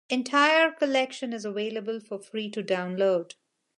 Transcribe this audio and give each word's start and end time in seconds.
The 0.09 0.15
entire 0.15 0.71
collection 0.71 1.31
is 1.31 1.45
available 1.45 1.99
for 1.99 2.17
free 2.17 2.49
to 2.49 2.63
download. 2.63 3.35